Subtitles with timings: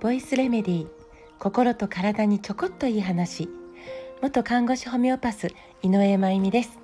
[0.00, 0.88] ボイスレメディー
[1.38, 3.48] 心と体にちょこっといい話。
[4.20, 5.50] 元看護師ホメオパス
[5.82, 6.80] 井上真由美です。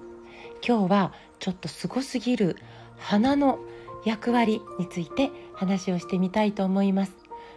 [0.64, 2.54] 今日はちょっとすごすぎる
[2.98, 3.58] 鼻の
[4.04, 7.16] 役割について話をしてみたいと思います。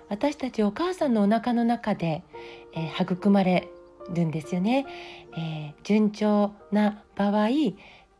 [0.09, 2.23] 私たちお母さんのお腹の中で、
[2.73, 3.69] えー、育まれ
[4.11, 4.87] るんですよね、
[5.37, 7.49] えー、順調な場合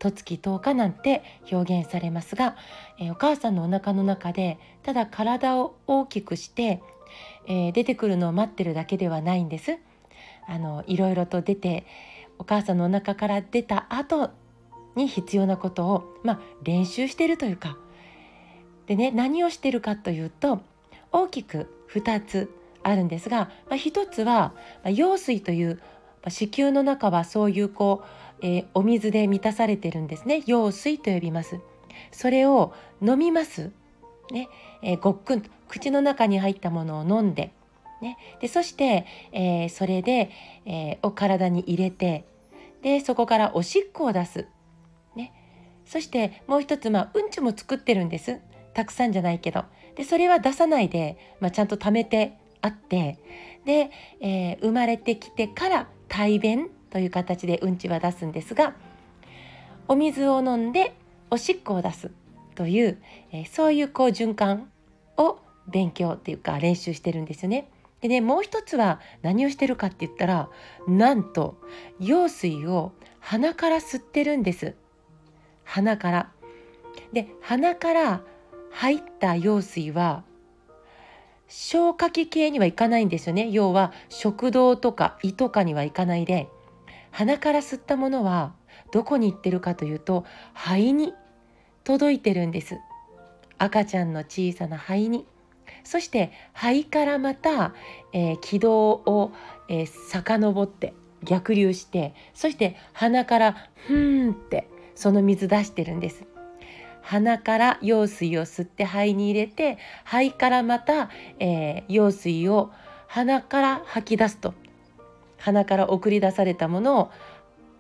[0.01, 2.55] 十月10日なんて表現されますが、
[2.97, 6.81] えー、お母さんのお腹の中でただ体を大きくして、
[7.47, 9.77] えー、出てくるのを待ってるだけではないんです。
[10.47, 11.85] あのいろいろと出て
[12.39, 14.31] お母さんのお腹から出た後
[14.95, 17.77] に必要なことを、まあ、練習してるというか
[18.87, 20.61] でね何をしてるかというと
[21.11, 22.49] 大きく2つ
[22.83, 25.81] あるんですが、まあ、1つは、羊水という、
[26.27, 28.07] 子宮の中はそういうこう
[28.41, 30.41] えー、お水で満たされてるんですね。
[30.41, 31.59] 羊水と呼びます。
[32.11, 33.71] それを飲みます。
[34.31, 34.49] ね、
[34.81, 35.41] えー、ごっくん。
[35.41, 37.53] と口の中に入ったものを飲んで。
[38.01, 40.31] ね、でそして、えー、それで、
[40.65, 42.25] えー、お体に入れて。
[42.81, 44.47] でそこからおしっこを出す、
[45.15, 45.31] ね、
[45.85, 48.39] そしてもう一つ、まあ、うんちも作ってるんです。
[48.73, 49.65] たくさんじゃないけど。
[49.95, 53.19] でそれは出さないで、まあ、ちゃんと貯めてあって。
[53.65, 58.75] で、えー、生まれてきてから排便という形でうんちは出すんですが
[59.87, 60.93] お水を飲んで
[61.29, 62.11] おしっこを出す
[62.55, 64.69] という、えー、そういうこう循環
[65.17, 67.69] を勉強っていうか練習してるんですよね。
[68.01, 70.49] でねもう一つは何をしてるかって言ったら
[70.87, 71.57] なんと
[71.99, 74.75] 羊水を鼻から吸ってるんです。
[75.63, 76.31] 鼻から。
[77.13, 78.21] で鼻から
[78.71, 80.23] 入った羊水は
[81.47, 86.47] 消化器系にはいかないんですよね要は食道とか胃とかにはいかないで
[87.11, 88.53] 鼻から吸ったものは
[88.91, 91.13] どこに行ってるかというと肺に
[91.83, 92.79] 届いてるんです。
[93.57, 95.25] 赤ちゃんの小さな肺に。
[95.83, 97.73] そして肺からまた、
[98.13, 99.31] えー、軌道を、
[99.67, 100.93] えー、遡って
[101.23, 106.25] 逆流してそして鼻からふーんってその水出してるんです。
[107.01, 111.09] 鼻から羊水を吸って肺に入れて肺からまた、
[111.39, 112.71] えー、羊水を
[113.07, 114.53] 鼻から吐き出すと。
[115.41, 117.11] 鼻から送り出されたものを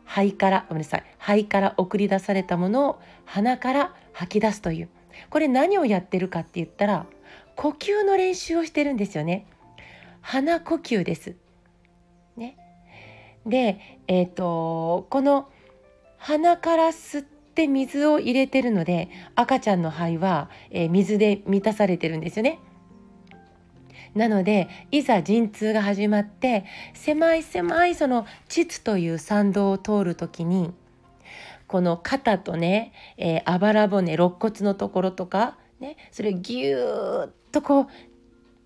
[0.05, 4.89] 肺からごめんなさい肺から送り出されたものを鼻から吐き出すという
[5.29, 7.05] これ何をやってるかって言ったら
[7.55, 9.45] 呼吸の練習をしてるんですよね
[10.21, 11.35] 鼻呼吸です。
[12.37, 12.55] ね、
[13.45, 15.49] で、えーと、この
[16.17, 22.59] 鼻から吸って水を入れてるので赤ちゃんの肺は、えー、水で満たされてるんですよね。
[24.15, 30.73] なのでいざ陣痛が始まって狭い狭いその膣という参道を通る時に
[31.67, 37.87] この肩とね、えー、あばら骨肋骨のところとか、ね、それをギューッとこう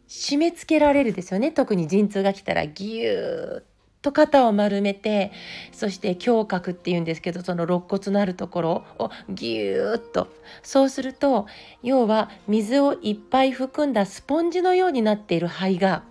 [0.08, 1.52] 締め付けられるですよね。
[1.52, 3.64] 特に陣痛が来たらギューッ
[4.06, 5.32] と肩を丸めて
[5.72, 10.28] そして胸郭っていうんですけどその肋骨のあるところをギューッと
[10.62, 11.48] そうすると
[11.82, 16.04] 要は水をいっぱい含んだスポンジのようになっている肺が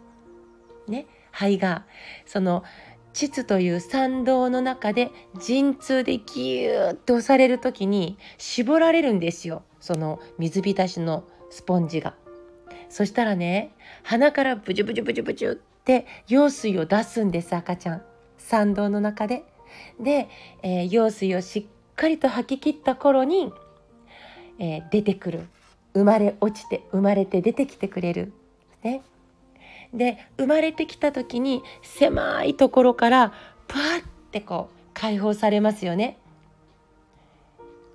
[0.88, 1.84] ね肺が
[2.26, 2.64] その
[3.12, 12.14] 膣という参道の中で陣痛でギューッと押される時に絞られるんですよその水浸しのスポンジが。
[12.88, 13.72] そしたらね
[14.02, 18.02] 鼻からブチュブチュブチュブチュって羊水を出すんです赤ちゃん
[18.38, 19.44] 参道の中で。
[20.00, 20.28] で、
[20.62, 23.52] えー、羊水をしっかりと吐き切った頃に、
[24.58, 25.46] えー、出てくる
[25.94, 28.32] 生まれ落ちて生まれて出てきてくれる。
[28.82, 29.02] ね、
[29.94, 33.32] で生まれてきた時に狭いところから
[33.66, 36.18] パッてこう解放されますよね。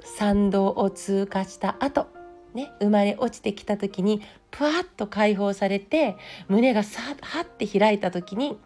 [0.03, 2.07] 参道を通過した後
[2.53, 6.17] ね、生まれ落ちてきた時にぷわっと解放されて
[6.47, 8.57] 胸がさはって開いた時に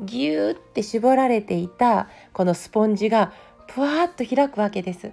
[0.00, 3.32] ギューって絞られていたこのスポンジが
[3.68, 5.12] ぷわっと開くわけです。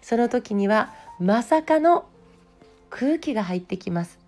[0.00, 2.06] その時にはまさかの
[2.88, 4.18] 空気が入ってきます。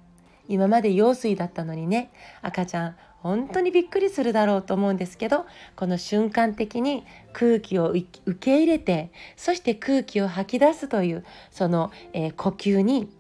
[0.49, 2.11] 今まで羊水だったのにね
[2.43, 2.97] 赤ちゃん
[3.27, 8.07] 本当にびっくりするだろうと思うんですけどこの瞬間的に空気を受
[8.39, 13.11] け入れてそして空気を吐き出すというその、えー、呼吸に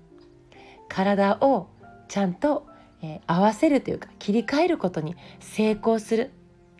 [0.88, 1.68] 体を
[2.06, 2.68] ちゃんと、
[3.02, 6.30] えー、合わせるというか切り替えることに成功する、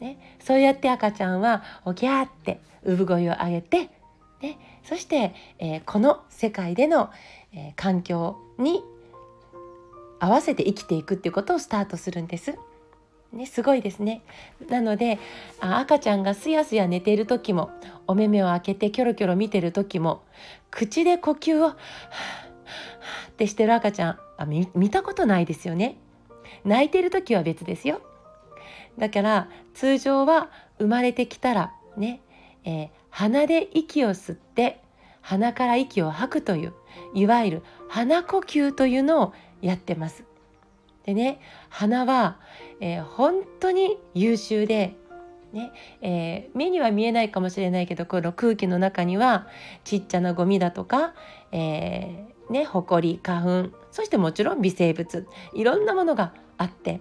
[0.01, 3.91] ね、そうやって赤ちゃんはおぎゃーって産声を上げて、
[4.41, 7.11] ね、そして、えー、この世界での、
[7.53, 8.83] え環境に
[10.21, 12.55] 合わせて生きていくっていうことをスタートするんです。
[13.33, 14.23] ね、すごいですね。
[14.69, 15.19] なので
[15.61, 17.71] あ赤ちゃんがすやすや寝ている時も
[18.07, 20.23] お目目を開けてキョロキョロ見てる時も
[20.71, 21.77] 口で呼吸を
[23.37, 25.99] ってしてる赤ちゃんあ見見たことないですよね
[26.65, 28.01] 泣いてる時は別ですよ
[28.99, 32.23] だから通常は生まれてきたらね、
[32.65, 34.81] えー、鼻で息を吸って
[35.21, 36.73] 鼻から息を吐くという
[37.15, 40.25] いわゆる鼻呼吸というのをやってます。
[41.07, 42.39] でね鼻は、
[42.81, 44.97] えー、本当に優秀で、
[45.53, 45.73] ね
[46.03, 49.47] えー、目には見えないかもしれないけどこの空気の中には
[49.85, 51.15] ちっちゃなゴミだとか、
[51.53, 57.01] えーね、ほこり花粉そしてもちろん微生物いろんなものがあって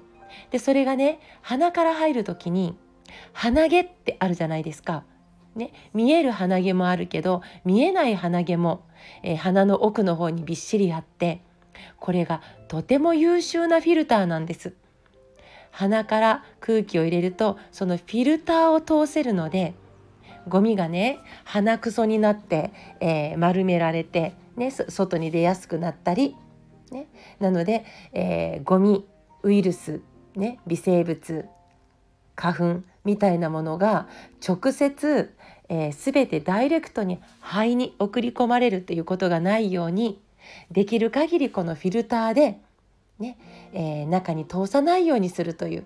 [0.52, 2.78] でそれがね鼻から入る時に
[3.34, 5.04] 鼻毛ってあるじゃないですか。
[5.56, 8.84] ね、見える鼻毛もあるけど見えない鼻毛も、
[9.24, 11.45] えー、鼻の奥の方にびっしりあって
[12.00, 14.74] これがとても優秀なフィルターなんです。
[15.72, 19.74] 鼻から空気を入れるとそのフィルターを通せるので
[20.48, 26.36] ゴミがね鼻くそになって、えー、丸められて、ね、外に出やすくなったり、
[26.92, 27.08] ね、
[27.40, 27.84] なので、
[28.14, 29.06] えー、ゴミ
[29.44, 30.02] ウイルス、
[30.36, 31.46] ね、微生物
[32.36, 34.08] 花粉みたいなものが
[34.48, 35.34] 直接、
[35.70, 40.22] えー、全てダイレクトに肺に送り込まれるということがないように
[40.72, 42.60] できる限りこのフィルターで、
[43.20, 43.38] ね
[43.74, 45.86] えー、中に通さないようにするという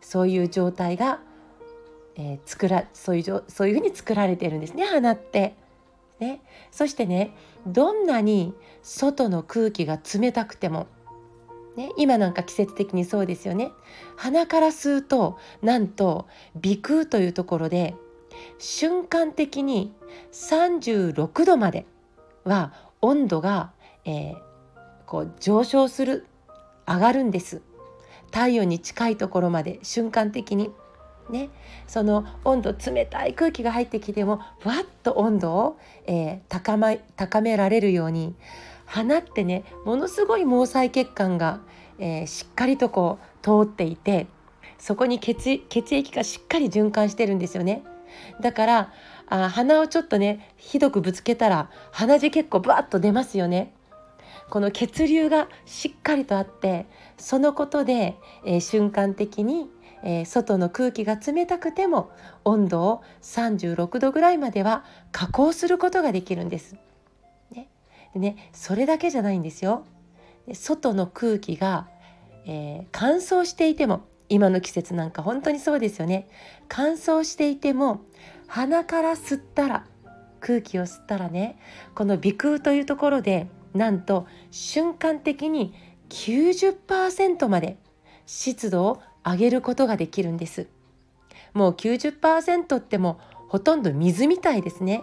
[0.00, 1.20] そういう状態が、
[2.16, 5.54] えー、作らそういうそういうふうに作られているんですね鼻って。
[6.20, 7.34] ね、そしてね
[7.66, 10.86] どんなに外の空気が冷たくても、
[11.76, 13.72] ね、今なんか季節的にそうですよね
[14.16, 16.28] 鼻から吸うとなんと
[16.62, 17.94] 鼻腔というところで
[18.58, 19.94] 瞬間的に
[20.32, 21.86] 36度まで
[22.44, 23.72] は温度が
[24.10, 24.38] えー、
[25.06, 26.26] こう上昇する
[26.86, 27.62] 上がるんです
[28.32, 30.70] 太陽に近いところまで瞬間的に
[31.30, 31.50] ね
[31.86, 38.34] その温度冷たい空気が入ってきてもふわっと温度を、えー、高ま高められるように
[38.84, 41.60] 花ってねものすごい毛細血管が、
[41.98, 44.26] えー、しっかりとこう通っていて
[44.78, 47.84] そこに血血液がしっかり循環してるんですよね。
[48.40, 48.92] だから
[49.28, 53.72] あ鼻をちょっとねひどくぶつけたら鼻血結構バッと出ますよね。
[54.50, 56.86] この血流がしっかりとあって
[57.16, 59.70] そのことで、えー、瞬間的に、
[60.02, 62.10] えー、外の空気が冷たくても
[62.44, 66.76] 温度を36度ぐらいまでは加工することができるんです。
[67.52, 67.68] ね
[68.12, 69.84] でねそれだけじゃないんですよ。
[70.52, 71.88] 外の空気が、
[72.44, 76.28] えー、乾燥していても今の季節なんか本当にそうですよね。
[76.68, 78.00] 乾燥していても
[78.48, 79.86] 鼻から吸ったら
[80.40, 81.58] 空気を吸ったらね
[81.94, 85.74] この鼻腔というところでなんと瞬間的に
[86.08, 87.78] 90%まで
[88.26, 90.68] 湿度を上げることができるんです。
[91.52, 93.18] もう90%っても
[93.48, 95.02] ほとんど水みたいですね。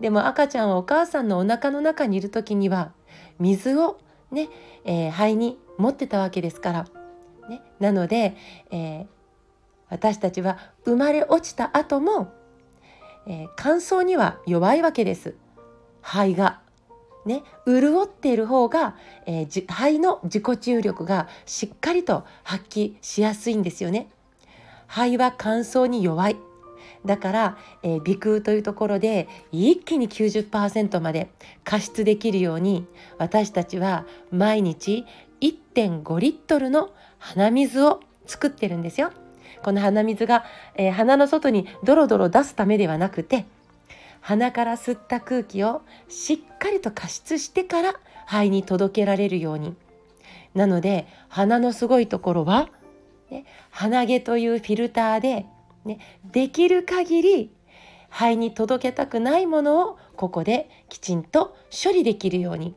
[0.00, 2.92] でも赤ちゃんはお母さんのお腹の中にいる時には
[3.38, 3.98] 水を
[4.30, 4.48] ね、
[4.84, 6.86] えー、肺に持ってたわけですから、
[7.48, 8.36] ね、なので、
[8.70, 9.06] えー、
[9.90, 12.32] 私たちは生まれ落ちた後も、
[13.26, 15.36] えー、乾燥には弱いわけです。
[16.00, 16.63] 肺が。
[17.24, 24.08] ね、潤っている方が、えー、肺の自己注力がしっかりと発揮しやすいんですよね。
[24.86, 26.36] 肺は乾燥に弱い。
[27.04, 31.30] だから、えー、鼻腔というところで一気に90%まで
[31.62, 32.86] 加湿できるように
[33.18, 35.04] 私たちは毎日
[35.40, 39.12] 1.5リットルの鼻水を作ってるんですよ。
[39.62, 43.46] この鼻水が、えー、鼻の外にドロドロ出すためではなくて
[44.24, 47.94] 鼻から吸った空気をしっかりと加湿してから
[48.26, 49.76] 肺に届けられるように。
[50.54, 52.70] なので鼻のすごいところは、
[53.30, 55.44] ね、鼻毛というフィルターで、
[55.84, 55.98] ね、
[56.32, 57.50] できる限り
[58.08, 62.74] 肺に届けたくないものをここできちんと処理できるように、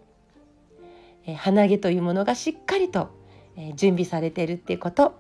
[1.26, 3.10] え鼻毛というものがしっかりと、
[3.56, 5.14] え準備されているっていうこと、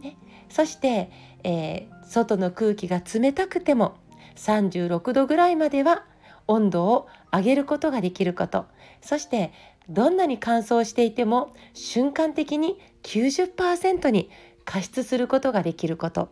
[0.00, 0.16] ね、
[0.50, 1.10] そして、
[1.42, 3.96] えー、外の空気が冷たくても
[4.36, 6.04] 36度ぐらいまでは
[6.46, 8.66] 温度を上げることができること。
[9.00, 9.52] そして
[9.88, 14.30] どんなに乾燥していても瞬間的に90%に
[14.64, 16.30] 加湿することができること。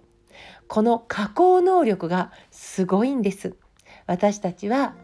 [0.68, 3.54] この加工能力がすごいんです。
[4.06, 4.94] 私たちは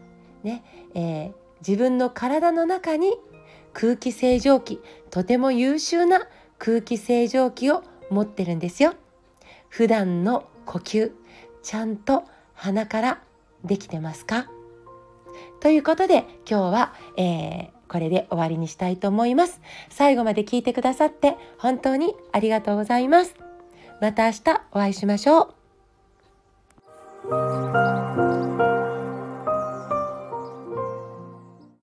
[0.43, 0.63] ね、
[0.95, 3.13] えー、自分の体の中に
[3.73, 6.21] 空気清浄機とても優秀な
[6.57, 8.93] 空気清浄機を持ってるんですよ。
[9.69, 11.11] 普段の呼吸
[11.61, 12.23] ちゃんと
[12.61, 13.21] 鼻から
[13.63, 14.49] できてますか？
[15.61, 19.61] ということで今日は、えー、これで終わりにしたいと思います。
[19.89, 23.35] 最後まで聞いてくださって本当にありがとうございます。
[24.01, 25.53] また明日お会いしましょ
[27.25, 27.88] う。